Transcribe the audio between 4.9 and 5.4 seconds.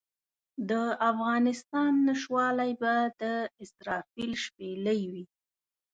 وي.